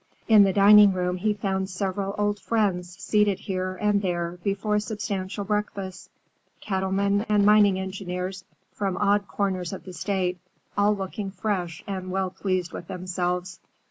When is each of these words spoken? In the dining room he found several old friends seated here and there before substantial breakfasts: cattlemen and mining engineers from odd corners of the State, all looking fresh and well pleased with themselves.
In 0.27 0.41
the 0.45 0.51
dining 0.51 0.93
room 0.93 1.17
he 1.17 1.35
found 1.35 1.69
several 1.69 2.15
old 2.17 2.39
friends 2.39 2.97
seated 2.99 3.37
here 3.37 3.75
and 3.79 4.01
there 4.01 4.39
before 4.43 4.79
substantial 4.79 5.43
breakfasts: 5.45 6.09
cattlemen 6.59 7.23
and 7.29 7.45
mining 7.45 7.77
engineers 7.79 8.43
from 8.73 8.97
odd 8.97 9.27
corners 9.27 9.73
of 9.73 9.83
the 9.83 9.93
State, 9.93 10.39
all 10.75 10.95
looking 10.95 11.29
fresh 11.29 11.83
and 11.85 12.09
well 12.09 12.31
pleased 12.31 12.73
with 12.73 12.87
themselves. 12.87 13.59